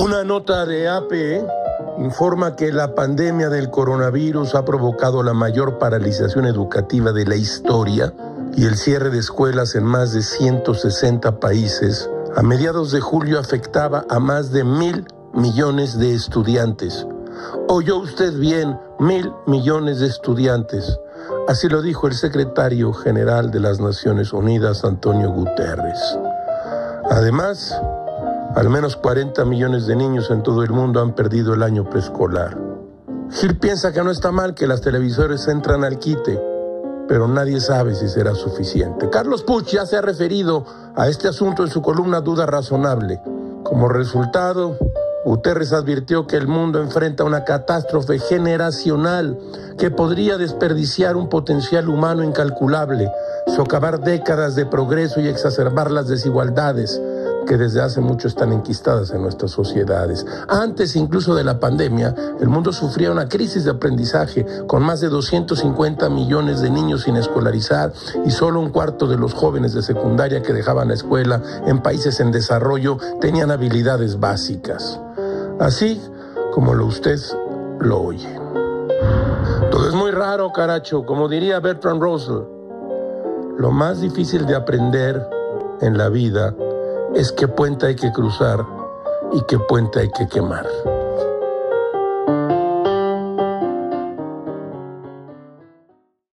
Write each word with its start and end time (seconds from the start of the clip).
Una 0.00 0.24
nota 0.24 0.64
de 0.64 0.88
AP 0.88 1.12
informa 1.98 2.56
que 2.56 2.72
la 2.72 2.94
pandemia 2.94 3.50
del 3.50 3.68
coronavirus 3.68 4.54
ha 4.54 4.64
provocado 4.64 5.22
la 5.22 5.34
mayor 5.34 5.78
paralización 5.78 6.46
educativa 6.46 7.12
de 7.12 7.26
la 7.26 7.36
historia 7.36 8.14
y 8.56 8.64
el 8.64 8.76
cierre 8.76 9.10
de 9.10 9.18
escuelas 9.18 9.74
en 9.74 9.84
más 9.84 10.14
de 10.14 10.22
160 10.22 11.38
países. 11.38 12.08
A 12.34 12.42
mediados 12.42 12.92
de 12.92 13.00
julio 13.02 13.38
afectaba 13.38 14.06
a 14.08 14.18
más 14.18 14.52
de 14.52 14.64
mil 14.64 15.04
millones 15.34 15.98
de 15.98 16.14
estudiantes. 16.14 17.06
Oyó 17.68 17.98
usted 17.98 18.32
bien, 18.38 18.80
mil 18.98 19.30
millones 19.46 20.00
de 20.00 20.06
estudiantes. 20.06 20.98
Así 21.46 21.68
lo 21.68 21.82
dijo 21.82 22.06
el 22.06 22.14
secretario 22.14 22.94
general 22.94 23.50
de 23.50 23.60
las 23.60 23.80
Naciones 23.80 24.32
Unidas, 24.32 24.82
Antonio 24.82 25.30
Guterres. 25.30 26.00
Además, 27.10 27.78
al 28.54 28.68
menos 28.68 28.96
40 28.96 29.44
millones 29.44 29.86
de 29.86 29.96
niños 29.96 30.30
en 30.30 30.42
todo 30.42 30.62
el 30.62 30.70
mundo 30.70 31.00
han 31.00 31.14
perdido 31.14 31.54
el 31.54 31.62
año 31.62 31.88
preescolar. 31.88 32.58
Gil 33.30 33.58
piensa 33.58 33.92
que 33.92 34.02
no 34.02 34.10
está 34.10 34.32
mal 34.32 34.54
que 34.54 34.66
las 34.66 34.80
televisores 34.80 35.46
entran 35.46 35.84
al 35.84 35.98
quite, 35.98 36.40
pero 37.06 37.28
nadie 37.28 37.60
sabe 37.60 37.94
si 37.94 38.08
será 38.08 38.34
suficiente. 38.34 39.08
Carlos 39.08 39.44
Puch 39.44 39.66
ya 39.66 39.86
se 39.86 39.96
ha 39.96 40.00
referido 40.00 40.64
a 40.96 41.08
este 41.08 41.28
asunto 41.28 41.62
en 41.62 41.70
su 41.70 41.80
columna 41.80 42.20
Duda 42.20 42.46
Razonable. 42.46 43.20
Como 43.62 43.88
resultado, 43.88 44.76
Guterres 45.24 45.72
advirtió 45.72 46.26
que 46.26 46.36
el 46.36 46.48
mundo 46.48 46.80
enfrenta 46.80 47.24
una 47.24 47.44
catástrofe 47.44 48.18
generacional 48.18 49.38
que 49.78 49.90
podría 49.90 50.38
desperdiciar 50.38 51.16
un 51.16 51.28
potencial 51.28 51.88
humano 51.88 52.24
incalculable, 52.24 53.12
socavar 53.54 54.00
décadas 54.00 54.56
de 54.56 54.66
progreso 54.66 55.20
y 55.20 55.28
exacerbar 55.28 55.90
las 55.90 56.08
desigualdades 56.08 57.00
que 57.46 57.56
desde 57.56 57.80
hace 57.80 58.00
mucho 58.00 58.28
están 58.28 58.52
enquistadas 58.52 59.10
en 59.10 59.22
nuestras 59.22 59.50
sociedades. 59.50 60.26
Antes 60.48 60.96
incluso 60.96 61.34
de 61.34 61.44
la 61.44 61.58
pandemia, 61.58 62.14
el 62.40 62.48
mundo 62.48 62.72
sufría 62.72 63.10
una 63.10 63.28
crisis 63.28 63.64
de 63.64 63.70
aprendizaje 63.70 64.46
con 64.66 64.82
más 64.82 65.00
de 65.00 65.08
250 65.08 66.08
millones 66.10 66.60
de 66.60 66.70
niños 66.70 67.02
sin 67.02 67.16
escolarizar 67.16 67.92
y 68.24 68.30
solo 68.30 68.60
un 68.60 68.70
cuarto 68.70 69.06
de 69.06 69.16
los 69.16 69.34
jóvenes 69.34 69.74
de 69.74 69.82
secundaria 69.82 70.42
que 70.42 70.52
dejaban 70.52 70.88
la 70.88 70.94
escuela 70.94 71.42
en 71.66 71.82
países 71.82 72.20
en 72.20 72.30
desarrollo 72.32 72.98
tenían 73.20 73.50
habilidades 73.50 74.18
básicas. 74.18 75.00
Así 75.58 76.00
como 76.52 76.74
lo 76.74 76.86
usted 76.86 77.18
lo 77.80 78.00
oye. 78.00 78.28
Todo 79.70 79.88
es 79.88 79.94
muy 79.94 80.10
raro, 80.10 80.52
caracho, 80.52 81.04
como 81.04 81.28
diría 81.28 81.60
Bertrand 81.60 82.02
Russell. 82.02 82.42
Lo 83.56 83.70
más 83.70 84.00
difícil 84.00 84.46
de 84.46 84.56
aprender 84.56 85.26
en 85.80 85.96
la 85.96 86.08
vida 86.08 86.54
es 87.14 87.32
qué 87.32 87.48
puente 87.48 87.86
hay 87.86 87.96
que 87.96 88.12
cruzar 88.12 88.64
y 89.32 89.42
qué 89.42 89.58
puente 89.58 90.00
hay 90.00 90.10
que 90.10 90.28
quemar. 90.28 90.66